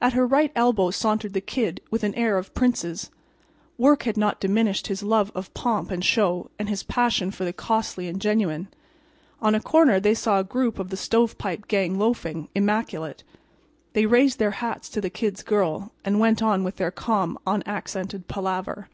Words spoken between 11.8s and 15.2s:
loafing, immaculate. They raised their hats to the